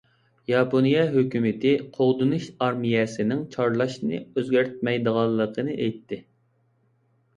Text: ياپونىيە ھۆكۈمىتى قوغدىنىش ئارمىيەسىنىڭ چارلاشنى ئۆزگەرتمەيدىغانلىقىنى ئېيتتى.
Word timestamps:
ياپونىيە 0.51 1.01
ھۆكۈمىتى 1.15 1.73
قوغدىنىش 1.97 2.47
ئارمىيەسىنىڭ 2.67 3.43
چارلاشنى 3.57 4.23
ئۆزگەرتمەيدىغانلىقىنى 4.25 5.77
ئېيتتى. 5.77 6.21